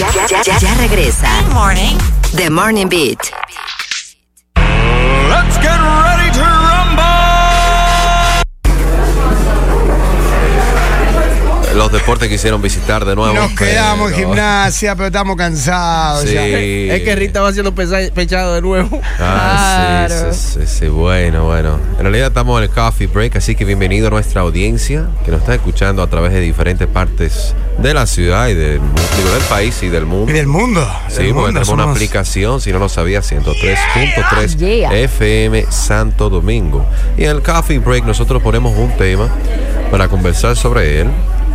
Ya, 0.00 0.08
ya, 0.30 0.40
ya, 0.46 0.56
ya 0.56 0.72
regresa. 0.80 1.28
morning. 1.52 1.98
The 2.34 2.48
Morning 2.48 2.88
Beat. 2.88 3.41
Los 11.74 11.90
deportes 11.90 12.28
quisieron 12.28 12.60
visitar 12.60 13.04
de 13.04 13.14
nuevo. 13.16 13.32
Nos 13.34 13.52
quedamos 13.52 14.12
en 14.12 14.18
gimnasia, 14.18 14.94
pero 14.94 15.06
estamos 15.06 15.36
cansados. 15.36 16.24
Sí. 16.28 16.34
ya. 16.34 16.46
Es 16.48 17.02
que 17.02 17.16
Rita 17.16 17.40
va 17.40 17.52
siendo 17.52 17.74
pesa- 17.74 18.12
pechado 18.14 18.54
de 18.54 18.60
nuevo. 18.60 19.00
Ah, 19.18 20.06
sí, 20.08 20.14
Claro. 20.14 20.32
sí, 20.34 20.58
sí, 20.60 20.66
sí, 20.66 20.86
bueno, 20.88 21.44
bueno. 21.46 21.78
En 21.96 22.02
realidad 22.02 22.28
estamos 22.28 22.58
en 22.58 22.64
el 22.64 22.70
coffee 22.70 23.06
break, 23.06 23.36
así 23.36 23.54
que 23.54 23.64
bienvenido 23.64 24.08
a 24.08 24.10
nuestra 24.10 24.42
audiencia 24.42 25.06
que 25.24 25.30
nos 25.30 25.40
está 25.40 25.54
escuchando 25.54 26.02
a 26.02 26.08
través 26.08 26.32
de 26.32 26.40
diferentes 26.40 26.86
partes 26.88 27.54
de 27.78 27.94
la 27.94 28.06
ciudad 28.06 28.48
y 28.48 28.54
del, 28.54 28.78
digo, 29.16 29.30
del 29.32 29.42
país 29.48 29.82
y 29.82 29.88
del 29.88 30.04
mundo. 30.04 30.30
Y 30.30 30.34
del 30.34 30.46
mundo. 30.46 30.86
Sí, 31.08 31.22
del 31.22 31.32
porque 31.32 31.46
mundo, 31.52 31.60
tenemos 31.60 31.68
una 31.68 31.90
aplicación, 31.92 32.60
si 32.60 32.70
no 32.72 32.78
lo 32.80 32.88
sabía, 32.90 33.22
103.3 33.22 34.56
Yeah. 34.56 34.92
FM 34.92 35.66
Santo 35.70 36.28
Domingo. 36.28 36.84
Y 37.16 37.24
en 37.24 37.30
el 37.30 37.42
Coffee 37.42 37.78
Break 37.78 38.04
nosotros 38.04 38.42
ponemos 38.42 38.76
un 38.76 38.90
tema 38.96 39.28
para 39.90 40.08
conversar 40.08 40.56
sobre 40.56 41.00
él, 41.00 41.08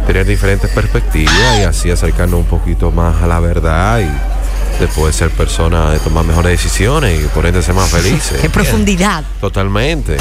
tener 0.08 0.26
diferentes 0.26 0.70
perspectivas 0.72 1.60
y 1.60 1.64
así 1.64 1.92
acercarnos 1.92 2.40
un 2.40 2.46
poquito 2.46 2.92
más 2.92 3.22
a 3.22 3.28
la 3.28 3.40
verdad 3.40 4.00
y 4.00 4.80
después 4.80 5.16
ser 5.16 5.30
personas 5.32 5.92
de 5.92 6.00
tomar 6.00 6.24
mejores 6.24 6.52
decisiones 6.52 7.20
y 7.24 7.28
por 7.28 7.46
ende 7.46 7.62
ser 7.62 7.76
más 7.76 7.90
felices. 7.90 8.38
Qué 8.42 8.50
profundidad. 8.50 9.24
Totalmente. 9.42 10.18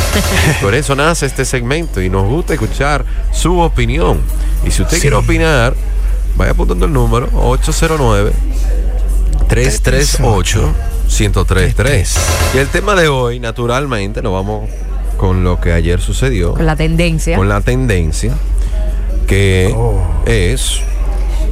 Por 0.61 0.75
eso 0.75 0.95
nace 0.97 1.27
este 1.27 1.45
segmento 1.45 2.03
y 2.03 2.09
nos 2.11 2.25
gusta 2.27 2.55
escuchar 2.55 3.05
su 3.33 3.59
opinión. 3.61 4.21
Y 4.67 4.71
si 4.71 4.83
usted 4.83 4.97
Sí. 4.97 5.03
quiere 5.03 5.17
opinar, 5.17 5.75
vaya 6.37 6.51
apuntando 6.53 6.87
el 6.87 6.93
número 6.93 7.29
809 7.35 8.33
338 9.49 10.73
1033. 11.19 12.17
Y 12.55 12.59
el 12.59 12.67
tema 12.69 12.95
de 12.95 13.09
hoy, 13.09 13.39
naturalmente, 13.39 14.21
nos 14.23 14.33
vamos 14.33 14.69
con 15.17 15.45
lo 15.45 15.61
que 15.61 15.73
ayer 15.73 16.01
sucedió, 16.01 16.55
Con 16.55 16.67
la 16.67 16.77
tendencia. 16.77 17.37
con 17.37 17.49
la 17.49 17.61
tendencia, 17.61 18.33
que 19.27 19.73
Oh. 19.77 20.01
es, 20.27 20.81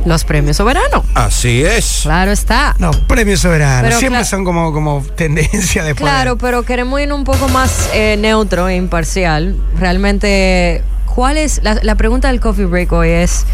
Los 0.04 0.24
premios 0.24 0.56
soberanos. 0.58 1.02
así 1.14 1.64
es. 1.64 2.00
Claro 2.02 2.30
está. 2.30 2.74
No, 2.78 2.90
premios 3.08 3.40
soberanos. 3.40 3.84
Pero 3.88 3.98
Siempre 3.98 4.24
son 4.24 4.44
como, 4.44 4.72
como 4.72 5.02
tendencia 5.16 5.82
después. 5.84 6.02
Claro, 6.08 6.36
pero 6.38 6.62
queremos 6.62 7.00
ir 7.00 7.12
un 7.12 7.24
poco 7.24 7.48
más 7.48 7.88
eh, 7.94 8.16
neutro 8.18 8.68
e 8.68 8.76
imparcial. 8.76 9.56
Realmente, 9.78 10.82
¿cuál 11.14 11.36
es? 11.38 11.60
La, 11.62 11.78
la 11.82 11.94
pregunta 11.94 12.28
del 12.28 12.40
coffee 12.40 12.66
break 12.66 12.92
hoy 12.92 13.08
es: 13.08 13.46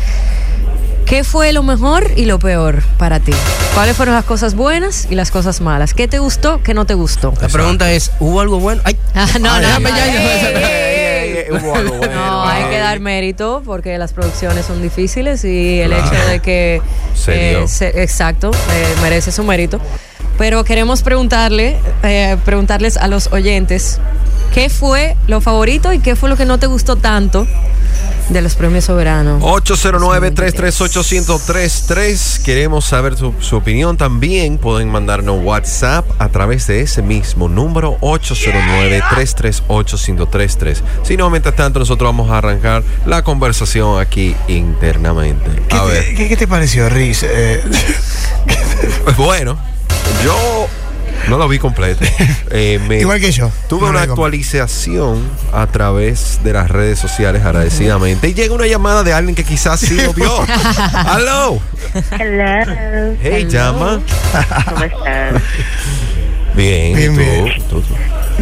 ¿qué 1.07 1.23
fue 1.25 1.53
lo 1.53 1.63
mejor 1.63 2.11
y 2.17 2.25
lo 2.25 2.39
peor 2.41 2.83
para 2.99 3.21
ti? 3.21 3.33
¿Cuáles 3.75 3.97
fueron 3.97 4.17
las 4.17 4.25
cosas 4.25 4.55
buenas 4.57 5.07
y 5.11 5.15
las 5.15 5.31
cosas 5.31 5.61
malas? 5.61 5.95
¿Qué 5.95 6.09
te 6.09 6.19
gustó? 6.19 6.61
¿Qué 6.65 6.75
no 6.75 6.85
te 6.85 6.95
gustó? 6.95 7.33
La 7.41 7.49
pregunta 7.49 7.91
es, 7.93 8.11
¿hubo 8.19 8.41
algo 8.41 8.59
bueno? 8.59 8.83
Ay, 8.85 8.97
Ah, 9.15 9.27
no, 9.39 9.53
Ay, 9.53 9.61
no, 9.63 9.67
déjame 9.69 9.91
no, 9.91 9.97
hubo 11.63 11.75
algo 11.77 11.97
bueno. 11.97 12.15
No, 12.15 12.45
hay 12.45 12.65
que 12.71 12.79
dar 12.79 13.01
mérito 13.01 13.63
porque 13.65 13.97
las 13.99 14.13
producciones 14.13 14.67
son 14.67 14.81
difíciles 14.83 15.45
y 15.45 15.81
el 15.81 15.91
Claro. 15.91 16.07
hecho 16.07 16.27
de 16.29 16.41
que... 16.41 16.83
eh, 17.29 17.65
Se 17.67 18.03
exacto, 18.03 18.51
eh, 18.53 18.95
merece 19.03 19.33
su 19.33 19.45
mérito. 19.45 19.81
Pero 20.39 20.65
queremos 20.65 21.03
preguntarle, 21.03 21.77
eh, 22.03 22.37
preguntarles 22.45 22.97
a 22.97 23.09
los 23.09 23.31
oyentes, 23.33 23.99
¿qué 24.55 24.71
fue 24.71 25.17
lo 25.27 25.41
favorito 25.43 25.93
y 25.93 25.99
qué 25.99 26.17
fue 26.17 26.31
lo 26.31 26.37
que 26.37 26.47
no 26.47 26.59
te 26.59 26.67
gustó 26.67 26.97
tanto 26.97 27.47
de 28.31 28.41
los 28.43 28.55
premios 28.55 28.85
soberanos? 28.85 29.43
809-338-1033. 29.43 32.43
Queremos 32.43 32.85
saber 32.85 33.17
su, 33.17 33.35
su 33.41 33.57
opinión. 33.57 33.97
También 33.97 34.59
pueden 34.59 34.89
mandarnos 34.89 35.43
WhatsApp 35.45 36.07
a 36.19 36.29
través 36.29 36.69
de 36.69 36.83
ese 36.83 37.03
mismo 37.03 37.49
número 37.49 37.99
809-338-1033. 38.01 40.77
Si 41.03 41.17
no, 41.17 41.31
mientras 41.31 41.57
tanto, 41.57 41.81
nosotros 41.81 42.09
vamos 42.09 42.31
a 42.31 42.39
arrancar 42.39 42.83
la 43.07 43.23
conversación 43.23 44.01
aquí 44.01 44.35
internamente. 44.49 45.51
¿Qué, 45.69 45.77
A 45.77 45.85
te, 45.85 45.91
ver, 45.91 46.15
¿qué, 46.15 46.29
qué 46.29 46.37
te 46.37 46.47
pareció, 46.47 46.89
Riz? 46.89 47.25
Eh, 47.25 47.61
bueno, 49.17 49.59
yo 50.25 50.69
no 51.31 51.39
lo 51.39 51.49
vi 51.49 51.59
completo. 51.59 52.05
Eh, 52.53 52.81
me- 52.89 52.99
igual 52.99 53.21
que 53.21 53.31
yo. 53.31 53.49
Tuve 53.69 53.83
No 53.83 53.91
una 53.91 54.03
actualización 54.03 55.23
a 55.53 55.69
través 55.69 56.41
de 56.43 56.53
las 56.53 56.69
redes 56.69 56.99
sociales 56.99 57.45
agradecidamente 57.45 58.29
y 58.29 58.35
llega 58.35 58.53
una 58.55 58.67
llamada 58.67 59.05
de 59.05 59.13
alguien 59.13 59.37
que 59.37 59.45
quizás 59.45 59.79
sí 59.79 59.95
lo 59.95 60.13
vio. 60.13 60.33
Hello. 61.17 61.61
Hello. 62.19 63.15
Hey, 63.23 63.47
llama. 63.49 64.01
¿Cómo 64.69 64.85
están? 64.85 65.41
Bien, 66.55 66.97
Bien, 66.97 67.15
¿y 67.15 67.17
bien. 67.19 67.45
tú? 67.71 67.81
¿Tú? 67.83 67.95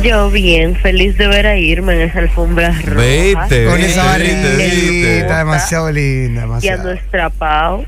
Yo 0.03 0.31
bien, 0.31 0.75
feliz 0.77 1.19
de 1.19 1.27
ver 1.29 1.47
a 1.47 1.57
Irma 1.59 1.93
en 1.93 2.01
esa 2.03 2.21
alfombra 2.21 2.71
roja. 2.85 2.95
Vete, 3.01 3.65
Con 3.67 3.81
esa 3.81 4.05
barriguita 4.07 5.39
demasiado 5.39 5.91
linda. 5.93 6.33
Y 6.35 6.39
a 6.39 6.47
Demasiado. 6.47 6.85
nuestra 6.85 7.29
Pau, 7.31 7.85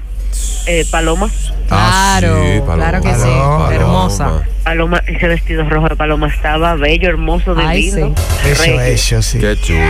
eh, 0.70 0.86
Paloma. 0.90 1.28
Ah, 1.70 2.16
Claro, 2.20 2.42
sí, 2.42 2.60
Paloma, 2.60 2.74
claro 2.76 3.02
que 3.02 3.14
sí, 3.14 3.20
Paloma. 3.28 3.74
hermosa. 3.74 4.42
Paloma, 4.64 5.02
ese 5.06 5.28
vestido 5.28 5.68
rojo 5.68 5.88
de 5.88 5.96
Paloma 5.96 6.28
estaba 6.28 6.74
bello, 6.76 7.08
hermoso, 7.08 7.54
Ay, 7.58 7.90
divino. 7.90 8.14
Eso, 8.44 8.62
eso, 8.80 9.22
sí. 9.22 9.38
Qué 9.38 9.56
chulo. 9.60 9.80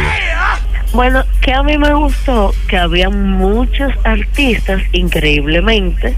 Bueno, 0.93 1.25
que 1.41 1.53
a 1.53 1.63
mí 1.63 1.79
me 1.79 1.95
gustó 1.95 2.53
que 2.69 2.77
había 2.77 3.11
muchos 3.11 3.93
artistas, 4.05 4.83
increíblemente, 4.93 6.17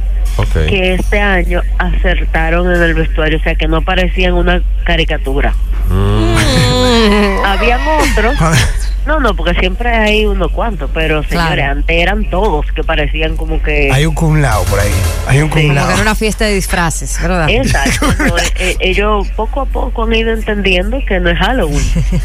que 0.69 0.95
este 0.95 1.21
año 1.21 1.61
acertaron 1.79 2.75
en 2.75 2.83
el 2.83 2.95
vestuario, 2.95 3.39
o 3.39 3.43
sea, 3.43 3.55
que 3.55 3.69
no 3.69 3.83
parecían 3.83 4.33
una 4.33 4.63
caricatura. 4.85 5.53
Mm, 5.91 7.45
Habían 7.45 7.81
otros 7.87 8.35
No, 9.07 9.19
no, 9.19 9.35
porque 9.35 9.59
siempre 9.59 9.91
hay 9.91 10.27
unos 10.27 10.53
cuantos, 10.53 10.89
pero 10.95 11.23
señores, 11.25 11.55
Claro. 11.55 11.73
antes 11.73 11.97
eran 12.01 12.31
todos 12.31 12.67
que 12.73 12.85
parecían 12.85 13.37
como 13.37 13.61
que... 13.61 13.91
Hay 13.93 14.07
un 14.07 14.15
cum 14.15 14.37
laude 14.41 14.65
por 14.71 14.79
ahí. 14.79 14.91
Hay 15.27 15.43
un 15.43 15.49
cum. 15.49 15.61
Como 15.63 15.75
que 15.87 15.93
era 15.95 16.03
una 16.03 16.15
fiesta 16.15 16.45
de 16.45 16.55
disfraces, 16.55 17.21
¿verdad? 17.21 17.49
Exacto. 17.51 18.07
no, 18.19 18.37
eh, 18.61 18.77
ellos 18.81 19.27
poco 19.35 19.63
a 19.63 19.67
poco 19.67 20.05
han 20.05 20.15
ido 20.15 20.33
entendiendo 20.33 20.99
que 21.07 21.19
no 21.19 21.31
es 21.31 21.39
Halloween, 21.39 21.85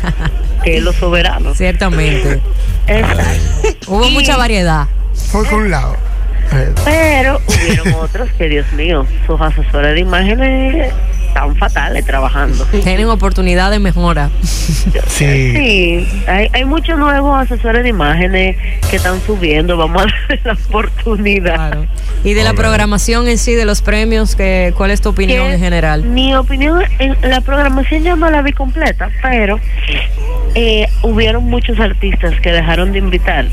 que 0.63 0.77
es 0.77 0.83
los 0.83 0.95
soberanos. 0.95 1.57
Ciertamente. 1.57 2.39
Exacto. 2.87 3.91
Hubo 3.91 4.05
Y- 4.07 4.11
mucha 4.13 4.37
variedad. 4.37 4.85
Fue 5.31 5.43
cum. 5.45 5.65
Eh, 6.53 6.73
Pero 6.85 7.41
hubieron 7.47 7.93
otros 7.95 8.29
que, 8.37 8.47
Dios 8.47 8.71
mío, 8.73 9.05
sus 9.25 9.41
asesores 9.41 9.95
de 9.95 9.99
imágenes 9.99 10.93
están 11.27 11.55
fatales 11.55 12.05
trabajando. 12.05 12.65
Tienen 12.83 13.07
oportunidad 13.09 13.71
de 13.71 13.79
mejora. 13.79 14.29
Sí. 15.07 15.53
Sí, 15.53 16.07
hay, 16.27 16.49
hay 16.53 16.65
muchos 16.65 16.97
nuevos 16.97 17.39
asesores 17.39 17.83
de 17.83 17.89
imágenes 17.89 18.57
que 18.89 18.97
están 18.97 19.21
subiendo. 19.21 19.77
Vamos 19.77 20.03
a 20.03 20.05
darle 20.29 20.41
la 20.43 20.53
oportunidad. 20.53 21.55
Claro. 21.55 21.85
Y 22.23 22.33
de 22.33 22.43
la 22.43 22.53
programación 22.53 23.27
en 23.27 23.37
sí, 23.37 23.53
de 23.53 23.65
los 23.65 23.81
premios, 23.81 24.35
que, 24.35 24.73
¿cuál 24.75 24.91
es 24.91 25.01
tu 25.01 25.09
opinión 25.09 25.47
Que 25.47 25.53
en 25.53 25.59
general? 25.59 26.03
Mi 26.03 26.35
opinión, 26.35 26.81
en 26.99 27.15
la 27.29 27.41
programación 27.41 28.03
yo 28.03 28.15
no 28.15 28.29
la 28.29 28.41
vi 28.41 28.53
completa, 28.53 29.09
pero 29.21 29.59
eh, 30.55 30.87
hubieron 31.03 31.45
muchos 31.45 31.79
artistas 31.79 32.39
que 32.41 32.51
dejaron 32.51 32.91
de 32.91 32.99
invitar, 32.99 33.45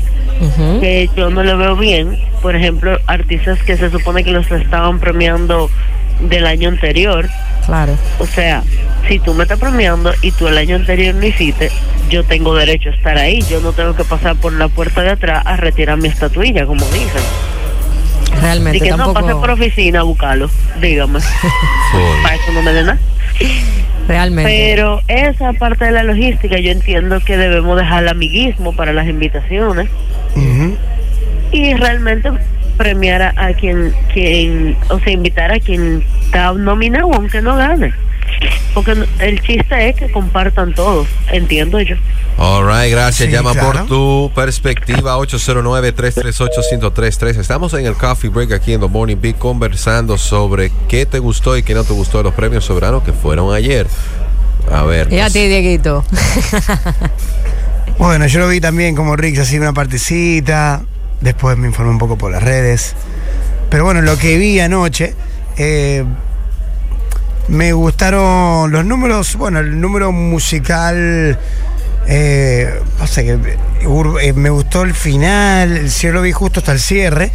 que 0.79 1.09
yo 1.15 1.29
no 1.29 1.43
lo 1.43 1.57
veo 1.57 1.75
bien. 1.75 2.17
Por 2.41 2.55
ejemplo, 2.55 2.97
artistas 3.07 3.61
que 3.63 3.77
se 3.77 3.89
supone 3.89 4.23
que 4.23 4.31
los 4.31 4.49
estaban 4.51 4.99
premiando 4.99 5.69
del 6.21 6.47
año 6.47 6.69
anterior. 6.69 7.29
Claro. 7.65 7.97
O 8.19 8.25
sea, 8.25 8.63
si 9.07 9.19
tú 9.19 9.33
me 9.33 9.43
estás 9.43 9.59
premiando 9.59 10.13
y 10.21 10.31
tú 10.31 10.47
el 10.47 10.57
año 10.57 10.75
anterior 10.75 11.15
no 11.15 11.25
hiciste, 11.25 11.71
yo 12.09 12.23
tengo 12.23 12.55
derecho 12.55 12.89
a 12.89 12.93
estar 12.93 13.17
ahí. 13.17 13.41
Yo 13.43 13.59
no 13.61 13.73
tengo 13.73 13.95
que 13.95 14.03
pasar 14.03 14.35
por 14.35 14.53
la 14.53 14.67
puerta 14.67 15.01
de 15.01 15.11
atrás 15.11 15.43
a 15.45 15.57
retirar 15.57 15.97
mi 15.97 16.07
estatuilla, 16.07 16.65
como 16.65 16.85
dicen. 16.87 17.21
Realmente 18.41 18.77
Y 18.77 18.81
que 18.81 18.91
no 18.91 19.13
pase 19.13 19.33
por 19.33 19.51
oficina 19.51 20.01
a 20.01 20.03
buscarlo, 20.03 20.49
dígame. 20.81 21.19
Para 22.23 22.35
eso 22.35 22.51
no 22.53 22.61
me 22.61 22.73
den 22.73 22.85
nada. 22.87 22.99
Realmente. 24.07 24.51
Pero 24.51 25.01
esa 25.07 25.53
parte 25.53 25.85
de 25.85 25.91
la 25.91 26.03
logística 26.03 26.59
yo 26.59 26.71
entiendo 26.71 27.19
que 27.21 27.37
debemos 27.37 27.77
dejar 27.77 28.03
el 28.03 28.09
amiguismo 28.09 28.75
para 28.75 28.93
las 28.93 29.07
invitaciones 29.07 29.89
y 31.51 31.73
realmente 31.75 32.31
premiar 32.75 33.21
a, 33.21 33.33
a 33.37 33.53
quien, 33.53 33.93
quien, 34.13 34.77
o 34.89 34.99
sea, 34.99 35.11
invitar 35.11 35.51
a 35.51 35.59
quien 35.59 36.03
está 36.23 36.53
nominado 36.53 37.13
aunque 37.13 37.41
no 37.41 37.55
gane. 37.55 37.93
Porque 38.73 38.95
el 39.19 39.41
chiste 39.41 39.89
es 39.89 39.95
que 39.95 40.11
compartan 40.11 40.73
todos, 40.73 41.07
entiendo 41.31 41.79
yo. 41.79 41.95
All 42.37 42.65
right, 42.65 42.91
gracias. 42.91 43.29
Sí, 43.29 43.33
Llama 43.33 43.53
claro. 43.53 43.71
por 43.71 43.87
tu 43.87 44.29
perspectiva 44.35 45.15
809-338-1033. 45.17 47.39
Estamos 47.39 47.73
en 47.75 47.85
el 47.85 47.93
Coffee 47.93 48.29
Break 48.29 48.51
aquí 48.51 48.73
en 48.73 48.81
The 48.81 48.87
Morning 48.87 49.15
Beat 49.21 49.37
conversando 49.37 50.17
sobre 50.17 50.71
qué 50.89 51.05
te 51.05 51.19
gustó 51.19 51.55
y 51.55 51.63
qué 51.63 51.73
no 51.73 51.85
te 51.85 51.93
gustó 51.93 52.17
de 52.17 52.25
los 52.25 52.33
premios 52.33 52.65
soberanos 52.65 53.03
que 53.03 53.13
fueron 53.13 53.53
ayer. 53.53 53.87
A 54.69 54.83
ver. 54.83 55.07
Y 55.13 55.19
a 55.19 55.23
pues, 55.23 55.33
ti, 55.33 55.47
Dieguito. 55.47 56.03
Bueno, 57.97 58.27
yo 58.27 58.41
lo 58.41 58.49
vi 58.49 58.59
también 58.59 58.93
como 58.93 59.15
Rick, 59.15 59.39
así 59.39 59.57
una 59.57 59.71
partecita. 59.73 60.83
Después 61.21 61.57
me 61.57 61.67
informé 61.67 61.91
un 61.91 61.97
poco 61.97 62.17
por 62.17 62.31
las 62.31 62.43
redes. 62.43 62.95
Pero 63.69 63.83
bueno, 63.83 64.01
lo 64.01 64.17
que 64.17 64.37
vi 64.37 64.59
anoche, 64.59 65.15
eh, 65.57 66.03
me 67.47 67.73
gustaron 67.73 68.71
los 68.71 68.85
números, 68.85 69.35
bueno, 69.35 69.59
el 69.59 69.79
número 69.79 70.11
musical, 70.11 71.37
eh, 72.07 72.79
que 73.23 73.37
ur- 73.87 74.19
eh, 74.21 74.33
me 74.33 74.49
gustó 74.49 74.83
el 74.83 74.93
final, 74.93 75.77
el 75.77 75.89
cierre 75.91 76.15
lo 76.15 76.21
vi 76.21 76.31
justo 76.31 76.59
hasta 76.59 76.71
el 76.71 76.79
cierre. 76.79 77.31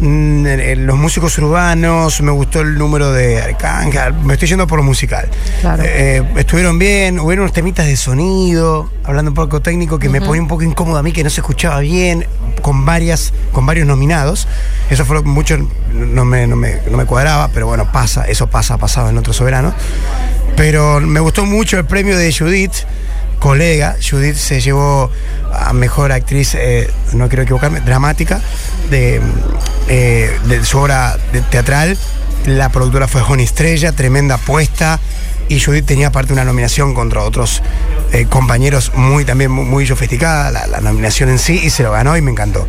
Mm, 0.00 0.46
eh, 0.46 0.76
Los 0.76 0.96
músicos 0.96 1.36
urbanos, 1.38 2.22
me 2.22 2.30
gustó 2.30 2.60
el 2.60 2.76
número 2.78 3.12
de 3.12 3.40
Arcángel, 3.42 4.14
me 4.14 4.32
estoy 4.34 4.48
yendo 4.48 4.66
por 4.66 4.78
lo 4.78 4.82
musical. 4.82 5.28
Claro. 5.60 5.82
Eh, 5.84 6.22
estuvieron 6.36 6.78
bien, 6.78 7.20
hubieron 7.20 7.42
unos 7.42 7.52
temitas 7.52 7.86
de 7.86 7.96
sonido, 7.96 8.90
hablando 9.04 9.30
un 9.30 9.34
poco 9.34 9.60
técnico, 9.60 9.98
que 9.98 10.08
me 10.08 10.20
ponía 10.20 10.40
un 10.40 10.48
poco 10.48 10.62
incómodo 10.62 10.98
a 10.98 11.02
mí, 11.02 11.12
que 11.12 11.22
no 11.22 11.28
se 11.28 11.40
escuchaba 11.40 11.80
bien, 11.80 12.26
con 12.62 12.86
varias, 12.86 13.34
con 13.52 13.66
varios 13.66 13.86
nominados. 13.86 14.48
Eso 14.88 15.04
fue 15.04 15.16
lo 15.16 15.22
que 15.22 15.28
mucho 15.28 15.58
no 15.92 16.24
me, 16.24 16.46
no 16.46 16.56
me, 16.56 16.80
no 16.90 16.96
me 16.96 17.04
cuadraba, 17.04 17.50
pero 17.52 17.66
bueno, 17.66 17.92
pasa, 17.92 18.24
eso 18.24 18.46
pasa, 18.48 18.74
ha 18.74 18.78
pasado 18.78 19.10
en 19.10 19.18
otros 19.18 19.36
soberanos. 19.36 19.74
Pero 20.56 21.00
me 21.00 21.20
gustó 21.20 21.44
mucho 21.44 21.78
el 21.78 21.84
premio 21.84 22.16
de 22.16 22.32
Judith, 22.32 22.72
colega. 23.38 23.96
Judith 24.00 24.36
se 24.36 24.60
llevó 24.60 25.10
a 25.52 25.72
mejor 25.72 26.12
actriz, 26.12 26.54
eh, 26.54 26.88
no 27.12 27.28
quiero 27.28 27.42
equivocarme, 27.42 27.80
dramática, 27.80 28.40
de, 28.90 29.20
eh, 29.90 30.34
de 30.46 30.64
su 30.64 30.78
obra 30.78 31.18
teatral. 31.50 31.98
La 32.46 32.70
productora 32.70 33.06
fue 33.06 33.20
Joni 33.20 33.42
Estrella, 33.42 33.92
tremenda 33.92 34.36
apuesta. 34.36 34.98
Y 35.48 35.60
Judith 35.60 35.84
tenía 35.84 36.06
aparte 36.06 36.32
una 36.32 36.44
nominación 36.44 36.94
contra 36.94 37.22
otros 37.22 37.60
eh, 38.12 38.26
compañeros 38.26 38.92
muy 38.94 39.24
también 39.24 39.50
muy, 39.50 39.64
muy 39.64 39.84
sofisticada, 39.84 40.52
la, 40.52 40.68
la 40.68 40.80
nominación 40.80 41.28
en 41.28 41.40
sí, 41.40 41.60
y 41.62 41.70
se 41.70 41.82
lo 41.82 41.90
ganó 41.90 42.16
y 42.16 42.22
me 42.22 42.30
encantó. 42.30 42.68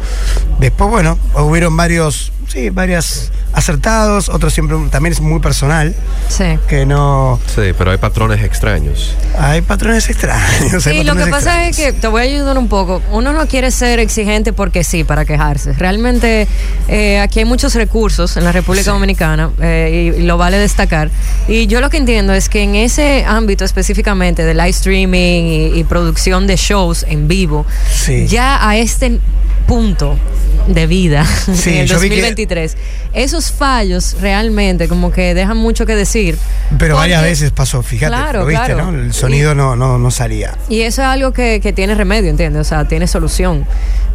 Después, 0.59 0.89
bueno, 0.89 1.19
hubieron 1.35 1.77
varios, 1.77 2.31
sí, 2.51 2.69
varios 2.69 3.31
acertados, 3.53 4.30
otros 4.30 4.53
siempre, 4.53 4.77
también 4.89 5.13
es 5.13 5.19
muy 5.21 5.39
personal, 5.39 5.94
Sí. 6.30 6.45
que 6.68 6.86
no... 6.86 7.39
Sí, 7.53 7.74
pero 7.77 7.92
hay 7.92 7.98
patrones 7.98 8.44
extraños. 8.44 9.13
Hay 9.38 9.62
patrones 9.62 10.09
extraños. 10.09 10.88
hay 10.88 11.00
Sí, 11.00 11.03
lo 11.03 11.15
que 11.15 11.27
pasa 11.27 11.68
es 11.68 11.75
que 11.75 11.92
te 11.94 12.07
voy 12.07 12.21
a 12.21 12.25
ayudar 12.25 12.57
un 12.57 12.68
poco. 12.69 13.01
Uno 13.12 13.33
no 13.33 13.48
quiere 13.48 13.71
ser 13.71 14.00
exigente 14.00 14.53
porque 14.53 14.83
sí, 14.83 15.03
para 15.03 15.25
quejarse. 15.25 15.74
Realmente 15.74 16.48
eh, 16.88 17.19
aquí 17.19 17.39
hay 17.39 17.45
muchos 17.45 17.75
recursos 17.75 18.38
en 18.38 18.44
la 18.45 18.51
República 18.51 18.92
Dominicana 18.92 19.51
eh, 19.62 20.13
y, 20.18 20.21
y 20.21 20.24
lo 20.25 20.38
vale 20.38 20.57
destacar. 20.57 21.09
Y 21.47 21.68
yo 21.68 21.81
lo 21.81 21.89
que 21.89 21.97
entiendo 21.97 22.33
es 22.33 22.47
que 22.50 22.63
en 22.63 22.75
ese 22.75 23.25
ámbito 23.27 23.65
específicamente 23.65 24.44
de 24.45 24.54
live 24.54 24.69
streaming 24.69 25.44
y, 25.44 25.80
y 25.80 25.83
producción 25.83 26.47
de 26.47 26.56
shows 26.56 27.06
en 27.07 27.27
vivo, 27.27 27.65
Sí. 27.94 28.27
ya 28.27 28.68
a 28.68 28.77
este 28.77 29.19
punto 29.68 30.18
de 30.67 30.87
vida 30.87 31.25
Sí, 31.53 31.71
en 31.71 31.77
el 31.79 31.87
yo 31.87 31.99
vi 31.99 32.09
que- 32.09 32.15
2023, 32.15 32.77
esos 33.13 33.51
fallos 33.51 34.15
realmente 34.21 34.87
como 34.87 35.11
que 35.11 35.33
dejan 35.33 35.57
mucho 35.57 35.85
que 35.85 35.95
decir. 35.95 36.37
Pero 36.77 36.95
varias 36.95 37.21
veces 37.23 37.51
pasó, 37.51 37.81
fíjate, 37.83 38.11
Claro, 38.11 38.39
lo 38.41 38.45
viste, 38.45 38.65
claro. 38.73 38.91
¿no? 38.91 38.97
El 39.01 39.13
sonido 39.13 39.53
no, 39.55 39.75
no, 39.75 39.97
no 39.97 40.11
salía. 40.11 40.55
Y 40.69 40.81
eso 40.81 41.01
es 41.01 41.07
algo 41.07 41.31
que, 41.33 41.59
que 41.61 41.73
tiene 41.73 41.95
remedio, 41.95 42.29
¿entiendes? 42.29 42.61
O 42.61 42.63
sea, 42.69 42.85
tiene 42.87 43.07
solución. 43.07 43.65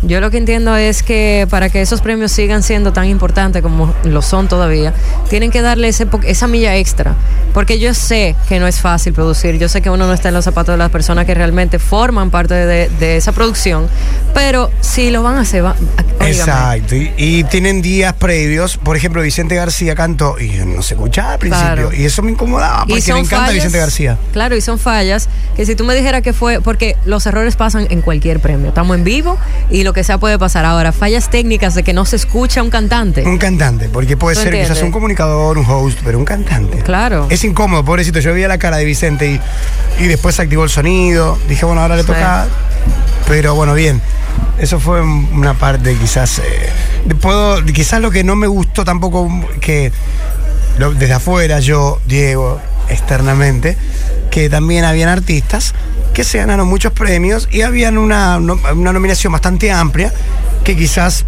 Yo 0.02 0.20
lo 0.20 0.30
que 0.30 0.36
entiendo 0.38 0.76
es 0.76 1.02
que 1.02 1.46
para 1.50 1.68
que 1.70 1.80
esos 1.82 2.00
premios 2.00 2.30
sigan 2.32 2.62
siendo 2.62 2.92
tan 2.92 3.06
importantes 3.06 3.62
como 3.62 3.94
lo 4.04 4.22
son 4.22 4.46
todavía, 4.48 4.92
tienen 5.28 5.50
que 5.50 5.62
darle 5.62 5.88
ese 5.88 6.06
esa 6.24 6.46
milla 6.46 6.76
extra. 6.76 7.14
Porque 7.54 7.78
yo 7.78 7.92
sé 7.94 8.36
que 8.48 8.58
no 8.60 8.66
es 8.66 8.80
fácil 8.80 9.12
producir, 9.14 9.58
yo 9.58 9.68
sé 9.68 9.80
que 9.82 9.88
uno 9.90 10.06
no 10.06 10.12
está 10.12 10.28
en 10.28 10.34
los 10.34 10.44
zapatos 10.44 10.74
de 10.74 10.78
las 10.78 10.90
personas 10.90 11.24
que 11.26 11.34
realmente 11.34 11.78
forman 11.78 12.30
parte 12.30 12.54
de, 12.54 12.88
de 13.00 13.16
esa 13.16 13.32
producción, 13.32 13.88
pero 14.34 14.70
si 14.80 15.10
lo 15.10 15.22
van 15.22 15.36
a 15.36 15.40
hacer, 15.40 15.64
va- 15.64 15.76
óigame. 16.20 16.35
Exacto. 16.40 16.94
Y, 16.94 17.12
y 17.16 17.44
tienen 17.44 17.82
días 17.82 18.12
previos. 18.14 18.76
Por 18.76 18.96
ejemplo, 18.96 19.22
Vicente 19.22 19.54
García 19.54 19.94
cantó 19.94 20.38
y 20.38 20.48
no 20.64 20.82
se 20.82 20.94
escuchaba 20.94 21.32
al 21.34 21.38
principio. 21.38 21.66
Claro. 21.74 21.92
Y 21.92 22.04
eso 22.04 22.22
me 22.22 22.30
incomodaba 22.32 22.86
porque 22.86 23.12
me 23.12 23.20
encanta 23.20 23.46
fallas- 23.46 23.54
Vicente 23.54 23.78
García. 23.78 24.18
Claro, 24.32 24.56
y 24.56 24.60
son 24.60 24.78
fallas 24.78 25.28
que 25.56 25.64
si 25.66 25.74
tú 25.74 25.84
me 25.84 25.94
dijeras 25.94 26.22
que 26.22 26.32
fue, 26.32 26.60
porque 26.60 26.96
los 27.04 27.26
errores 27.26 27.56
pasan 27.56 27.86
en 27.90 28.02
cualquier 28.02 28.40
premio. 28.40 28.68
Estamos 28.68 28.96
en 28.96 29.04
vivo 29.04 29.38
y 29.70 29.82
lo 29.84 29.92
que 29.92 30.04
sea 30.04 30.18
puede 30.18 30.38
pasar. 30.38 30.64
Ahora, 30.64 30.92
fallas 30.92 31.30
técnicas 31.30 31.74
de 31.74 31.82
que 31.82 31.92
no 31.92 32.04
se 32.04 32.16
escucha 32.16 32.62
un 32.62 32.70
cantante. 32.70 33.22
Un 33.22 33.38
cantante, 33.38 33.88
porque 33.88 34.16
puede 34.16 34.36
¿Tú 34.36 34.42
ser 34.42 34.50
quizás 34.52 34.60
entiendes? 34.68 34.84
un 34.86 34.92
comunicador, 34.92 35.58
un 35.58 35.66
host, 35.66 35.98
pero 36.04 36.18
un 36.18 36.24
cantante. 36.24 36.78
Claro. 36.78 37.26
Es 37.30 37.42
incómodo, 37.44 37.84
pobrecito. 37.84 38.20
Yo 38.20 38.32
veía 38.32 38.48
la 38.48 38.58
cara 38.58 38.76
de 38.76 38.84
Vicente 38.84 39.30
y, 39.98 40.04
y 40.04 40.06
después 40.06 40.34
se 40.34 40.42
activó 40.42 40.64
el 40.64 40.70
sonido. 40.70 41.38
Dije, 41.48 41.64
bueno, 41.64 41.80
ahora 41.80 41.96
le 41.96 42.02
Sí. 42.02 42.08
toca. 42.08 42.46
Pero 43.28 43.54
bueno, 43.54 43.74
bien. 43.74 44.00
Eso 44.58 44.80
fue 44.80 45.02
una 45.02 45.54
parte 45.54 45.96
quizás. 45.96 46.38
eh, 46.38 47.14
puedo, 47.20 47.64
quizás 47.64 48.00
lo 48.00 48.10
que 48.10 48.24
no 48.24 48.36
me 48.36 48.46
gustó 48.46 48.84
tampoco, 48.84 49.28
que 49.60 49.92
desde 50.98 51.12
afuera, 51.12 51.60
yo, 51.60 52.00
Diego, 52.06 52.60
externamente, 52.88 53.76
que 54.30 54.48
también 54.48 54.84
habían 54.84 55.08
artistas 55.08 55.74
que 56.14 56.24
se 56.24 56.38
ganaron 56.38 56.66
muchos 56.68 56.92
premios 56.92 57.48
y 57.50 57.62
habían 57.62 57.98
una, 57.98 58.38
una 58.38 58.92
nominación 58.92 59.32
bastante 59.32 59.70
amplia 59.70 60.12
que 60.64 60.76
quizás. 60.76 61.26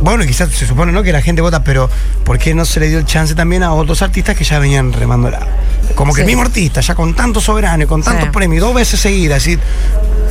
Bueno, 0.00 0.24
quizás 0.24 0.50
se 0.50 0.66
supone 0.66 0.92
¿no? 0.92 1.02
que 1.02 1.12
la 1.12 1.20
gente 1.22 1.40
vota, 1.42 1.64
pero 1.64 1.90
¿por 2.24 2.38
qué 2.38 2.54
no 2.54 2.64
se 2.64 2.78
le 2.80 2.88
dio 2.88 2.98
el 2.98 3.04
chance 3.04 3.34
también 3.34 3.62
a 3.62 3.72
otros 3.72 4.00
artistas 4.02 4.36
que 4.36 4.44
ya 4.44 4.58
venían 4.58 4.92
remándola? 4.92 5.40
Como 5.94 6.14
que 6.14 6.20
el 6.20 6.26
mismo 6.26 6.42
artista, 6.42 6.80
ya 6.80 6.94
con 6.94 7.14
tantos 7.14 7.44
soberanos, 7.44 7.84
y 7.84 7.88
con 7.88 8.02
tantos 8.02 8.24
Sí. 8.26 8.30
premios, 8.32 8.62
dos 8.62 8.74
veces 8.74 9.00
seguidas. 9.00 9.44
Y 9.48 9.58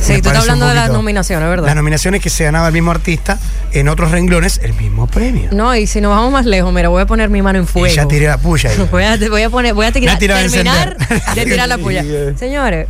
Sí, 0.00 0.22
tú 0.22 0.28
estás 0.30 0.38
hablando 0.42 0.68
de 0.68 0.74
las 0.74 0.90
nominaciones, 0.90 1.48
¿verdad? 1.48 1.66
Las 1.66 1.74
nominaciones 1.74 2.22
que 2.22 2.30
se 2.30 2.44
ganaba 2.44 2.68
el 2.68 2.72
mismo 2.72 2.92
artista 2.92 3.36
en 3.72 3.88
otros 3.88 4.10
renglones, 4.12 4.60
el 4.62 4.72
mismo 4.74 5.06
premio. 5.08 5.48
No, 5.52 5.74
y 5.74 5.86
si 5.88 6.00
nos 6.00 6.10
vamos 6.10 6.32
más 6.32 6.46
lejos, 6.46 6.72
mira, 6.72 6.88
voy 6.88 7.02
a 7.02 7.06
poner 7.06 7.28
mi 7.30 7.42
mano 7.42 7.58
en 7.58 7.66
fuego. 7.66 7.88
Y 7.92 7.96
ya 7.96 8.06
tiré 8.06 8.26
la 8.28 8.38
puya 8.38 8.70
ahí. 8.70 8.76
Voy 8.90 9.02
a, 9.02 9.16
voy 9.28 9.42
a 9.42 9.50
poner, 9.50 9.74
voy 9.74 9.86
a 9.86 9.92
tirar, 9.92 10.18
terminar 10.18 10.96
de 11.34 11.44
tirar 11.44 11.68
la 11.68 11.78
puya. 11.78 12.04
Señores, 12.38 12.86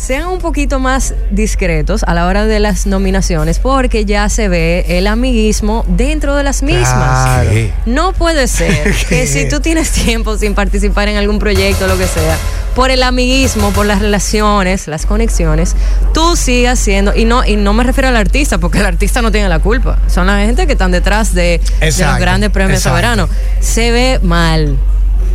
sean 0.00 0.28
un 0.28 0.38
poquito 0.38 0.78
más 0.78 1.14
discretos 1.30 2.04
a 2.04 2.14
la 2.14 2.26
hora 2.26 2.46
de 2.46 2.58
las 2.58 2.86
nominaciones 2.86 3.58
porque 3.58 4.06
ya 4.06 4.28
se 4.30 4.48
ve 4.48 4.86
el 4.88 5.06
amiguismo 5.06 5.84
dentro 5.88 6.34
de 6.36 6.42
las 6.42 6.62
mismas. 6.62 7.42
Claro. 7.42 7.50
No 7.84 8.12
puede 8.12 8.48
ser 8.48 8.94
que 9.08 9.26
si 9.26 9.48
tú 9.48 9.60
tienes 9.60 9.90
tiempo 9.90 10.38
sin 10.38 10.54
participar 10.54 11.08
en 11.08 11.16
algún 11.16 11.38
proyecto 11.38 11.84
o 11.84 11.88
lo 11.88 11.98
que 11.98 12.06
sea, 12.06 12.36
por 12.74 12.90
el 12.90 13.02
amiguismo, 13.02 13.72
por 13.72 13.84
las 13.84 14.00
relaciones, 14.00 14.88
las 14.88 15.04
conexiones, 15.04 15.76
tú 16.14 16.34
sigas 16.34 16.78
siendo, 16.78 17.14
y 17.14 17.26
no, 17.26 17.44
y 17.44 17.56
no 17.56 17.74
me 17.74 17.84
refiero 17.84 18.08
al 18.08 18.16
artista, 18.16 18.56
porque 18.58 18.78
el 18.78 18.86
artista 18.86 19.20
no 19.20 19.30
tiene 19.30 19.48
la 19.48 19.58
culpa, 19.58 19.98
son 20.06 20.28
la 20.28 20.38
gente 20.38 20.66
que 20.66 20.72
están 20.72 20.92
detrás 20.92 21.34
de, 21.34 21.60
de 21.80 21.86
los 21.86 22.18
grandes 22.18 22.50
premios 22.50 22.78
exacto. 22.78 22.96
soberanos. 22.96 23.30
Se 23.60 23.90
ve 23.90 24.20
mal, 24.22 24.78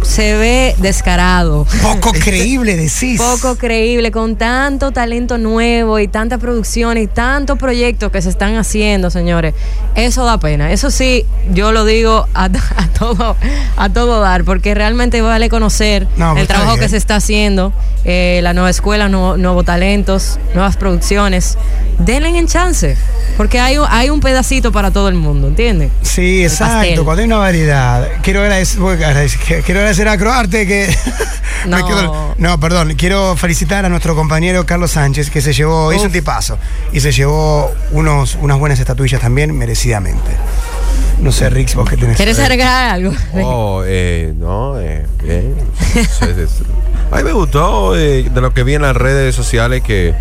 se 0.06 0.36
ve 0.38 0.76
descarado. 0.78 1.66
Poco 1.82 2.12
creíble 2.24 2.76
decís. 2.76 3.20
Poco 3.20 3.56
creíble, 3.58 4.12
con 4.12 4.36
tanto 4.36 4.92
talento 4.92 5.38
nuevo 5.38 6.00
y 6.00 6.08
tanta 6.08 6.38
producción 6.38 6.98
y 6.98 7.08
tantos 7.08 7.58
proyectos 7.58 8.12
que 8.12 8.22
se 8.22 8.30
están 8.30 8.56
haciendo, 8.56 9.10
señores. 9.10 9.54
Eso 9.96 10.26
da 10.26 10.40
pena. 10.40 10.72
Eso 10.72 10.92
sí, 10.92 11.26
yo 11.54 11.72
lo 11.72 11.86
digo 11.86 12.28
a, 12.34 12.46
a 12.76 12.88
todo, 12.98 13.36
a 13.78 13.90
todo 13.90 14.22
dar, 14.22 14.44
porque 14.44 14.74
realmente 14.74 15.22
vale 15.22 15.50
conocer 15.50 16.08
No, 16.18 16.32
pues 16.32 16.42
el 16.42 16.48
trabajo 16.48 16.78
que 16.78 16.90
se 16.90 16.98
está 16.98 17.16
haciendo, 17.18 17.74
eh, 18.04 18.40
la 18.44 18.54
nueva 18.54 18.70
escuela, 18.70 19.10
nuevo- 19.10 19.38
nuevos 19.38 19.66
talentos, 19.66 20.40
nuevas 20.54 20.78
producciones. 20.78 21.58
Denle 21.98 22.38
en 22.38 22.48
chance, 22.48 22.98
porque 23.38 23.60
hay, 23.60 23.78
un- 23.78 23.88
hay 23.90 24.10
un 24.10 24.20
pedacito 24.20 24.72
para 24.72 24.92
todo 24.92 25.08
el 25.10 25.16
mundo, 25.16 25.48
¿entiendes? 25.48 25.92
Sí, 26.02 26.40
El 26.44 26.52
exacto. 26.52 26.76
pastel. 26.76 27.04
Cuando 27.04 27.22
hay 27.22 27.28
una 27.28 27.38
variedad. 27.38 28.08
Quiero 28.22 28.42
agradecer, 28.42 28.82
a 28.82 28.92
agradecer- 28.92 29.64
quiero 29.64 29.80
agradecer 29.96 30.08
a 30.10 30.18
Croarte 30.18 30.68
que. 30.68 30.96
No. 31.66 31.84
quedo- 31.88 32.36
no, 32.38 32.60
perdón. 32.60 32.94
Quiero 32.96 33.36
felicitar 33.36 33.86
a 33.86 33.90
nuestro 33.90 34.16
compañero 34.16 34.68
Carlos 34.68 34.92
Sánchez 34.92 35.32
que 35.32 35.42
se 35.42 35.52
llevó, 35.52 35.92
hizo 35.94 36.04
un 36.04 36.08
Uf. 36.10 36.14
tipazo. 36.14 36.60
Y 36.94 37.00
se 37.00 37.12
llevó 37.12 37.74
unos, 37.92 38.36
unas 38.40 38.60
buenas 38.60 38.80
estatuillas 38.80 39.20
también, 39.20 39.58
merecidamente. 39.58 40.30
No 41.20 41.32
sé, 41.32 41.50
Rix, 41.50 41.74
vos 41.74 41.90
que 41.90 41.98
tenés. 41.98 42.18
¿Quieres 42.18 42.38
agregar 42.38 42.90
algo? 42.94 43.12
Oh, 43.42 43.82
eh, 43.84 44.32
no, 44.38 44.80
eh, 44.80 45.08
bien. 45.24 45.56
Sí, 45.94 46.04
sí, 46.06 46.28
sí. 46.48 46.64
A 47.12 47.18
mí 47.18 47.24
me 47.24 47.32
gustó 47.34 47.98
eh, 47.98 48.30
de 48.32 48.42
lo 48.42 48.54
que 48.54 48.64
vi 48.64 48.76
en 48.76 48.84
las 48.84 48.96
redes 48.96 49.34
sociales 49.34 49.82
que 49.82 50.14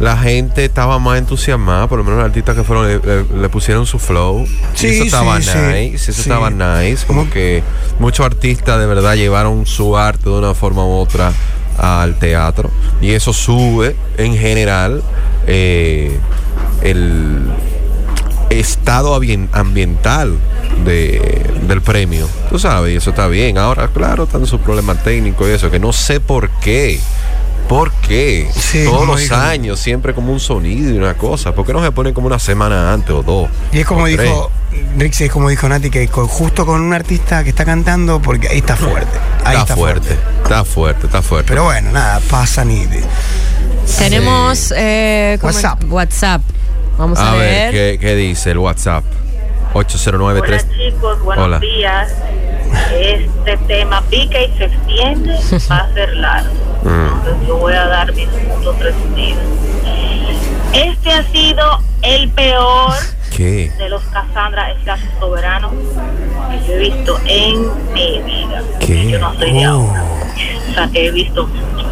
la 0.00 0.16
gente 0.18 0.64
estaba 0.64 0.98
más 0.98 1.18
entusiasmada, 1.18 1.86
por 1.88 1.98
lo 1.98 2.04
menos 2.04 2.18
los 2.18 2.26
artistas 2.26 2.54
que 2.54 2.64
fueron 2.64 2.86
le, 2.86 2.98
le- 2.98 3.40
le 3.40 3.48
pusieron 3.48 3.86
su 3.86 3.98
flow. 3.98 4.44
Y 4.44 4.78
Sí, 4.78 4.86
eso 4.88 5.04
estaba 5.04 5.40
sí, 5.40 5.48
sí. 5.50 5.58
nice, 5.58 6.10
eso 6.10 6.20
estaba 6.20 6.50
nice. 6.50 7.06
Como 7.06 7.30
que 7.30 7.62
muchos 7.98 8.26
artistas 8.26 8.78
de 8.78 8.86
verdad 8.86 9.14
llevaron 9.14 9.64
su 9.66 9.96
arte 9.96 10.28
de 10.28 10.36
una 10.38 10.54
forma 10.54 10.84
u 10.84 10.92
otra 10.98 11.32
al 11.78 12.18
teatro. 12.18 12.70
Y 13.00 13.12
eso 13.12 13.32
sube 13.32 13.96
en 14.18 14.36
general 14.36 15.02
eh, 15.46 16.18
el 16.82 17.40
estado 18.50 19.14
ambien- 19.16 19.48
ambiental 19.52 20.36
de, 20.84 21.50
del 21.66 21.82
premio. 21.82 22.28
Tú 22.50 22.58
sabes, 22.58 22.92
y 22.92 22.96
eso 22.96 23.10
está 23.10 23.28
bien. 23.28 23.58
Ahora, 23.58 23.88
claro, 23.88 24.24
están 24.24 24.46
sus 24.46 24.60
problemas 24.60 25.02
técnicos 25.02 25.48
y 25.48 25.52
eso, 25.52 25.70
que 25.70 25.78
no 25.78 25.92
sé 25.92 26.20
por 26.20 26.50
qué 26.60 27.00
¿Por 27.68 27.90
qué? 27.92 28.48
Sí, 28.54 28.84
Todos 28.84 29.06
los 29.06 29.32
años, 29.32 29.80
siempre 29.80 30.14
como 30.14 30.32
un 30.32 30.38
sonido 30.40 30.94
y 30.94 30.98
una 30.98 31.14
cosa. 31.14 31.52
¿Por 31.54 31.66
qué 31.66 31.72
no 31.72 31.82
se 31.82 31.90
ponen 31.90 32.14
como 32.14 32.28
una 32.28 32.38
semana 32.38 32.92
antes 32.92 33.10
o 33.10 33.22
dos? 33.22 33.48
Y 33.72 33.80
es 33.80 33.86
como 33.86 34.06
dijo 34.06 34.50
Rixi, 34.96 35.24
es 35.24 35.32
como 35.32 35.48
dijo 35.48 35.68
Nati, 35.68 35.90
que 35.90 36.06
con- 36.08 36.28
justo 36.28 36.64
con 36.64 36.80
un 36.80 36.92
artista 36.92 37.42
que 37.42 37.50
está 37.50 37.64
cantando, 37.64 38.20
porque 38.22 38.48
ahí 38.48 38.58
está 38.58 38.76
fuerte. 38.76 39.18
Ahí 39.44 39.56
Está, 39.58 39.74
fuerte, 39.76 40.16
está 40.42 40.64
fuerte, 40.64 41.06
está 41.06 41.22
fuerte. 41.22 41.48
Pero 41.48 41.64
bueno, 41.64 41.90
nada, 41.92 42.20
pasan 42.30 42.70
y. 42.70 42.86
Tenemos 43.98 44.72
eh, 44.76 45.38
WhatsApp. 45.42 45.82
WhatsApp. 45.88 46.42
Vamos 46.98 47.18
a, 47.18 47.32
a 47.32 47.34
ver. 47.36 47.72
ver, 47.72 47.72
¿qué, 47.72 47.98
qué 48.00 48.14
dice 48.16 48.50
el 48.52 48.58
WhatsApp? 48.58 49.04
809 49.74 50.40
Hola 50.40 50.58
chicos, 50.76 51.20
buenos 51.22 51.44
Hola. 51.44 51.58
días. 51.58 52.12
Este 52.92 53.56
tema 53.68 54.02
pica 54.10 54.40
y 54.40 54.56
se 54.56 54.64
extiende, 54.64 55.32
va 55.70 55.76
a 55.76 55.92
ser 55.94 56.14
largo. 56.14 56.50
Entonces 56.90 57.48
yo 57.48 57.56
voy 57.58 57.74
a 57.74 57.86
dar 57.86 58.12
mis 58.14 58.28
puntos 58.28 58.78
resumidos. 58.78 59.42
Este 60.72 61.10
ha 61.12 61.22
sido 61.32 61.80
el 62.02 62.28
peor 62.30 62.92
¿Qué? 63.34 63.72
de 63.78 63.88
los 63.88 64.02
Cassandra 64.04 64.74
slash 64.84 65.00
soberanos 65.18 65.72
que 65.72 66.66
yo 66.66 66.72
he 66.74 66.78
visto 66.78 67.20
en 67.26 67.92
mi 67.92 68.20
vida. 68.22 68.62
¿Qué? 68.80 69.10
Yo 69.10 69.18
no 69.18 69.34
soy 69.34 69.52
de 69.52 69.66
Oh. 69.68 69.70
ahora. 69.72 70.04
O 70.70 70.74
sea, 70.74 70.88
que 70.92 71.06
he 71.06 71.10
visto 71.10 71.46
muchos. 71.46 71.86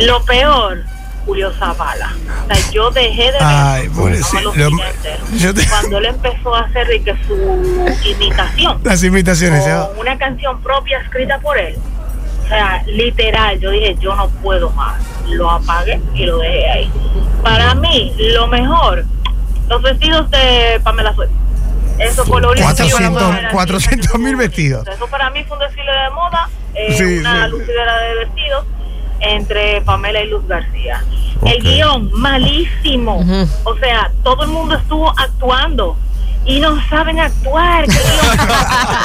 Lo 0.00 0.22
peor, 0.24 0.82
Julio 1.24 1.52
Zavala. 1.58 2.12
O 2.44 2.54
sea, 2.54 2.70
yo 2.72 2.90
dejé 2.90 3.24
de 3.24 3.32
ver 3.32 3.38
Ay, 3.42 3.88
programa 3.88 4.16
Los 4.42 4.56
Lo- 4.56 4.70
yo 5.36 5.54
te- 5.54 5.66
cuando 5.68 5.98
él 5.98 6.06
empezó 6.06 6.54
a 6.54 6.60
hacer 6.60 6.86
de 6.88 7.02
que 7.02 7.14
su 7.26 8.08
imitación 8.08 8.80
Las 8.84 9.02
invitaciones, 9.04 9.64
¿ya? 9.64 9.88
con 9.88 9.98
una 10.00 10.18
canción 10.18 10.60
propia 10.62 10.98
escrita 10.98 11.38
por 11.38 11.58
él. 11.58 11.76
O 12.48 12.50
sea, 12.50 12.82
literal, 12.86 13.60
yo 13.60 13.70
dije, 13.70 13.94
yo 14.00 14.16
no 14.16 14.26
puedo 14.42 14.70
más. 14.70 14.96
Lo 15.28 15.50
apagué 15.50 16.00
y 16.14 16.24
lo 16.24 16.38
dejé 16.38 16.70
ahí. 16.70 16.90
Para 17.42 17.74
mí, 17.74 18.14
lo 18.18 18.46
mejor, 18.46 19.04
los 19.68 19.82
vestidos 19.82 20.30
de 20.30 20.80
Pamela 20.82 21.14
Suárez. 21.14 21.34
Eso 21.98 22.24
fue 22.24 22.40
lo 22.40 22.52
único 22.52 22.66
que 22.74 22.88
yo 22.88 22.96
400 22.96 23.12
puedo 23.12 23.32
ver 23.34 23.44
así. 23.46 23.54
400 23.54 24.18
mil 24.20 24.36
vestidos. 24.36 24.88
Eso 24.88 25.06
para 25.08 25.28
mí 25.28 25.44
fue 25.44 25.58
un 25.58 25.62
desfile 25.64 25.92
de 25.92 26.10
moda, 26.10 26.48
eh, 26.74 26.94
Sí, 26.96 27.18
una 27.18 27.44
sí. 27.44 27.50
lucidera 27.50 27.98
de 27.98 28.14
vestidos 28.14 28.64
entre 29.20 29.80
Pamela 29.82 30.22
y 30.22 30.28
Luz 30.30 30.46
García. 30.48 31.04
El 31.44 31.62
guion, 31.62 32.10
malísimo. 32.14 33.22
O 33.64 33.76
sea, 33.76 34.10
todo 34.24 34.44
el 34.44 34.48
mundo 34.48 34.74
estuvo 34.76 35.10
actuando 35.10 35.98
y 36.44 36.60
no 36.60 36.76
saben 36.88 37.18
actuar. 37.20 37.84
¿Qué 37.86 37.92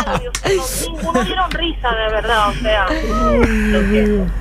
malo, 0.08 0.20
Dios? 0.20 0.34
Ninguno 0.88 1.24
dieron 1.24 1.52
risa, 1.52 1.90
de 1.92 2.10
verdad. 2.12 2.50
O 2.50 2.54
sea, 2.62 2.86
lo 2.90 3.90
siento. 3.90 4.32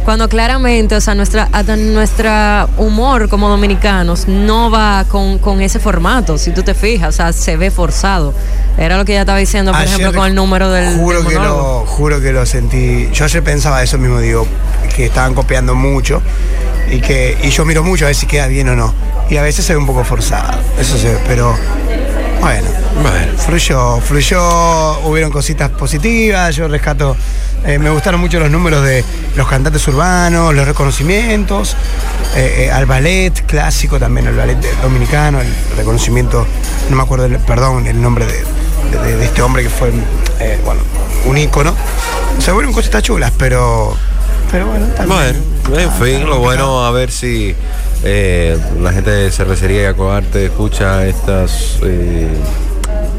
Cuando 0.04 0.28
claramente, 0.28 0.96
o 0.96 1.02
sea, 1.02 1.14
nuestra, 1.14 1.50
hasta 1.52 1.76
nuestra 1.76 2.68
humor 2.78 3.30
como 3.30 3.50
dominicanos 3.50 4.28
no 4.28 4.72
va 4.72 5.06
con, 5.08 5.38
con 5.38 5.62
ese 5.62 5.80
formato, 5.80 6.38
si 6.38 6.52
tú 6.52 6.64
te 6.64 6.74
fijas, 6.74 7.10
o 7.10 7.12
sea, 7.12 7.34
se 7.34 7.58
ve 7.58 7.70
forzado. 7.70 8.34
Era 8.78 8.98
lo 8.98 9.06
que 9.06 9.12
ella 9.12 9.22
estaba 9.22 9.38
diciendo, 9.38 9.72
por 9.72 9.82
Ayer 9.82 9.94
ejemplo, 9.94 10.20
con 10.20 10.28
el 10.30 10.36
número 10.36 10.72
del, 10.72 10.98
Juro 10.98 11.22
del 11.22 11.28
que, 11.28 11.36
lo, 11.36 11.86
juro 11.86 12.22
que 12.22 12.32
lo 12.32 12.46
sentí. 12.46 13.10
Yo 13.14 13.26
ayer 13.26 13.44
pensaba 13.44 13.84
eso 13.84 13.98
mismo, 13.98 14.20
digo, 14.20 14.48
que 14.96 15.06
estaban 15.06 15.36
copiando 15.36 15.76
mucho 15.76 16.22
y 16.90 17.02
que 17.02 17.38
y 17.44 17.50
yo 17.50 17.66
miro 17.66 17.84
mucho 17.84 18.06
a 18.06 18.08
ver 18.08 18.16
si 18.16 18.26
queda 18.26 18.48
bien 18.48 18.70
o 18.70 18.76
no. 18.76 18.94
Y 19.30 19.38
a 19.38 19.42
veces 19.44 19.66
se 19.66 19.74
ve 19.74 19.80
un 19.80 19.86
poco 19.86 20.04
forzado. 20.04 20.60
Eso 20.80 20.98
se 20.98 21.14
ve, 21.14 21.20
pero 21.28 21.56
bueno. 22.42 22.68
Bueno. 23.02 23.38
Fluyó, 23.38 24.00
fluyó, 24.02 25.00
hubieron 25.02 25.32
cositas 25.32 25.70
positivas, 25.70 26.56
yo 26.56 26.68
rescato, 26.68 27.16
eh, 27.66 27.78
me 27.80 27.90
gustaron 27.92 28.20
mucho 28.20 28.40
los 28.40 28.50
números 28.50 28.84
de 28.84 29.04
los 29.36 29.48
cantantes 29.48 29.88
urbanos, 29.88 30.54
los 30.54 30.68
reconocimientos, 30.68 31.76
eh, 32.36 32.66
eh, 32.68 32.72
al 32.72 32.86
ballet 32.86 33.32
clásico 33.46 34.00
también, 34.00 34.28
al 34.28 34.36
ballet 34.36 34.58
dominicano, 34.82 35.40
el 35.42 35.48
reconocimiento, 35.78 36.46
no 36.90 36.96
me 36.96 37.04
acuerdo, 37.04 37.26
el, 37.26 37.38
perdón, 37.40 37.88
el 37.88 38.02
nombre 38.02 38.26
de, 38.26 38.44
de- 39.00 39.16
de 39.18 39.26
este 39.26 39.42
hombre 39.42 39.64
que 39.64 39.70
fue, 39.70 39.92
bueno, 40.66 40.82
un 41.26 41.38
ícono. 41.38 41.74
O 42.38 42.42
sea, 42.42 42.54
fueron 42.54 42.74
cositas 42.74 43.04
chulas, 43.04 43.32
pero, 43.38 43.96
pero 44.52 44.66
bueno, 44.68 44.86
también. 44.88 45.42
Bueno, 45.70 45.80
en 45.84 45.92
fin, 45.94 46.26
lo 46.30 46.40
bueno 46.40 46.86
a 46.86 46.92
ver 46.92 47.12
si 47.12 47.56
eh, 48.04 48.58
la 48.80 48.92
gente 48.94 49.12
de 49.12 49.32
Cervecería 49.32 49.82
y 49.84 49.86
Acoarte 49.86 50.46
escucha 50.46 51.06
estas 51.06 51.80
eh, 51.84 52.30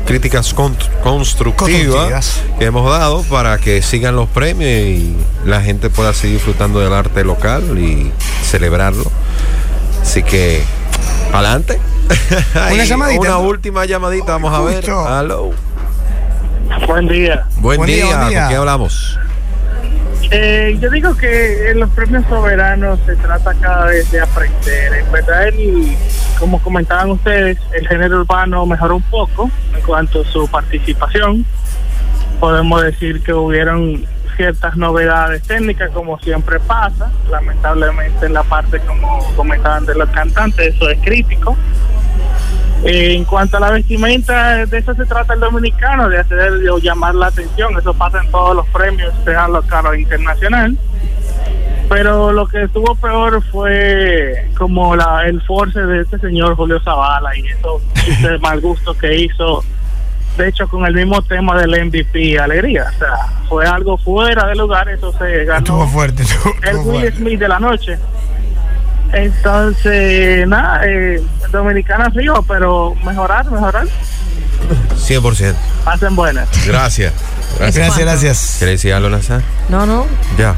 críticas 0.06 0.54
con- 0.54 0.76
constructivas 1.02 1.94
Constructivas. 1.94 2.42
que 2.58 2.64
hemos 2.64 2.90
dado 2.90 3.22
para 3.24 3.58
que 3.58 3.82
sigan 3.82 4.16
los 4.16 4.28
premios 4.28 4.70
y 4.70 5.16
la 5.44 5.60
gente 5.60 5.90
pueda 5.90 6.12
seguir 6.14 6.36
disfrutando 6.36 6.80
del 6.80 6.92
arte 6.92 7.24
local 7.24 7.78
y 7.78 8.10
celebrarlo. 8.44 9.04
Así 10.02 10.22
que, 10.22 10.62
adelante. 11.32 11.78
Una 12.72 12.84
llamadita. 12.84 13.20
Una 13.20 13.38
última 13.38 13.84
llamadita, 13.84 14.32
vamos 14.32 14.52
a 14.54 14.60
ver. 14.62 14.90
Aló. 14.90 15.50
Buen 16.86 17.06
día. 17.08 17.46
Buen, 17.56 17.78
Buen 17.78 17.86
día, 17.88 18.04
día, 18.06 18.16
buen 18.16 18.28
día. 18.30 18.40
¿con 18.42 18.48
qué 18.50 18.56
hablamos? 18.56 19.18
Eh, 20.32 20.78
yo 20.80 20.90
digo 20.90 21.16
que 21.16 21.70
en 21.70 21.80
los 21.80 21.90
premios 21.90 22.24
soberanos 22.28 23.00
se 23.04 23.16
trata 23.16 23.52
cada 23.54 23.86
vez 23.86 24.10
de 24.12 24.20
aprender. 24.20 24.94
En 24.94 25.10
verdad, 25.12 25.48
el- 25.48 25.96
como 26.38 26.62
comentaban 26.62 27.10
ustedes, 27.10 27.58
el 27.72 27.86
género 27.88 28.20
urbano 28.20 28.64
mejoró 28.64 28.96
un 28.96 29.02
poco 29.02 29.50
en 29.74 29.80
cuanto 29.82 30.22
a 30.22 30.24
su 30.24 30.46
participación. 30.48 31.44
Podemos 32.38 32.82
decir 32.82 33.22
que 33.22 33.34
hubieron 33.34 34.06
ciertas 34.36 34.76
novedades 34.76 35.42
técnicas, 35.42 35.90
como 35.90 36.18
siempre 36.20 36.60
pasa. 36.60 37.10
Lamentablemente, 37.28 38.26
en 38.26 38.32
la 38.34 38.44
parte, 38.44 38.78
como 38.80 39.18
comentaban 39.34 39.84
de 39.84 39.96
los 39.96 40.08
cantantes, 40.10 40.74
eso 40.74 40.88
es 40.88 40.98
crítico. 41.02 41.56
Eh, 42.84 43.14
en 43.14 43.24
cuanto 43.24 43.58
a 43.58 43.60
la 43.60 43.70
vestimenta, 43.70 44.64
de 44.64 44.78
eso 44.78 44.94
se 44.94 45.04
trata 45.04 45.34
el 45.34 45.40
dominicano, 45.40 46.08
de 46.08 46.18
hacer 46.18 46.52
o 46.70 46.78
llamar 46.78 47.14
la 47.14 47.26
atención. 47.26 47.76
Eso 47.78 47.92
pasa 47.92 48.20
en 48.22 48.30
todos 48.30 48.56
los 48.56 48.66
premios, 48.68 49.12
sea 49.24 49.48
local 49.48 49.86
o 49.86 49.94
internacional. 49.94 50.76
Pero 51.90 52.32
lo 52.32 52.46
que 52.46 52.62
estuvo 52.62 52.94
peor 52.94 53.42
fue 53.50 54.48
como 54.56 54.94
la, 54.94 55.26
el 55.26 55.42
force 55.42 55.80
de 55.80 56.02
este 56.02 56.18
señor 56.20 56.54
Julio 56.54 56.80
Zavala 56.80 57.36
y 57.36 57.46
eso, 57.48 57.82
ese 58.08 58.38
mal 58.38 58.60
gusto 58.60 58.96
que 58.96 59.14
hizo. 59.16 59.62
De 60.38 60.48
hecho, 60.48 60.68
con 60.68 60.86
el 60.86 60.94
mismo 60.94 61.20
tema 61.22 61.60
del 61.60 61.86
MVP, 61.86 62.38
alegría. 62.38 62.86
O 62.94 62.98
sea, 62.98 63.16
fue 63.48 63.66
algo 63.66 63.98
fuera 63.98 64.46
de 64.46 64.54
lugar, 64.54 64.88
eso 64.88 65.12
se 65.18 65.44
ganó 65.44 65.58
Estuvo 65.58 65.86
fuerte, 65.88 66.22
estuvo, 66.22 66.54
el 66.62 66.76
Will 66.76 66.84
fuerte. 66.84 67.16
Smith 67.18 67.40
de 67.40 67.48
la 67.48 67.58
noche. 67.58 67.98
Entonces, 69.12 70.46
nada, 70.46 70.82
eh, 70.86 71.22
Dominicana 71.50 72.10
sigo, 72.12 72.42
pero 72.42 72.94
mejorar, 73.04 73.50
mejorar. 73.50 73.86
100%. 74.96 75.54
Pasen 75.84 76.14
buenas. 76.14 76.48
Gracias. 76.66 77.12
Gracias. 77.58 77.76
Gracias, 77.76 77.98
gracias. 77.98 78.56
¿Quieres 78.58 78.74
decir 78.80 78.92
algo, 78.94 79.08
Nazar? 79.08 79.42
No, 79.68 79.86
no, 79.86 80.06
Ya. 80.38 80.54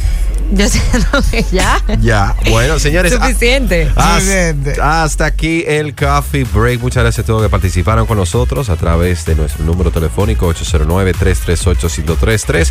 Yo 0.53 0.69
siento 0.69 1.23
que 1.31 1.45
ya. 1.53 1.83
Ya. 2.01 2.35
Bueno, 2.51 2.79
señores. 2.79 3.13
Suficiente. 3.13 3.89
Hasta, 3.95 4.15
Suficiente. 4.21 4.75
hasta 4.81 5.27
aquí 5.27 5.65
el 5.67 5.95
Coffee 5.95 6.45
Break. 6.45 6.81
Muchas 6.81 7.03
gracias 7.03 7.25
a 7.25 7.27
todos 7.27 7.43
que 7.43 7.49
participaron 7.49 8.07
con 8.07 8.17
nosotros 8.19 8.69
a 8.69 8.77
través 8.77 9.25
de 9.25 9.35
nuestro 9.35 9.65
número 9.65 9.91
telefónico 9.91 10.53
809-338-1033, 10.55 12.71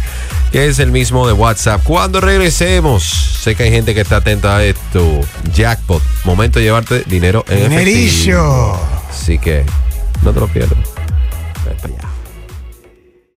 que 0.51 0.67
es 0.67 0.79
el 0.79 0.91
mismo 0.91 1.27
de 1.27 1.33
WhatsApp. 1.33 1.81
Cuando 1.83 2.21
regresemos, 2.21 3.03
sé 3.41 3.55
que 3.55 3.63
hay 3.63 3.71
gente 3.71 3.93
que 3.93 4.01
está 4.01 4.17
atenta 4.17 4.57
a 4.57 4.63
esto. 4.63 5.21
Jackpot. 5.53 6.01
Momento 6.23 6.59
de 6.59 6.65
llevarte 6.65 7.03
dinero 7.07 7.43
en 7.47 7.71
efectivo. 7.71 7.79
Dinerillo. 7.79 8.73
Así 9.09 9.39
que 9.39 9.63
no 10.23 10.31
te 10.33 10.39
lo 10.39 10.47
pierdas. 10.47 10.77